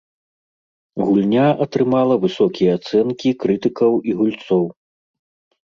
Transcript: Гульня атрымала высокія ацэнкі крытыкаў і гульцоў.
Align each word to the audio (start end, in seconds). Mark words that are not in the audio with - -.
Гульня 1.05 1.43
атрымала 1.65 2.15
высокія 2.25 2.71
ацэнкі 2.79 3.29
крытыкаў 3.47 3.93
і 4.09 4.19
гульцоў. 4.25 4.69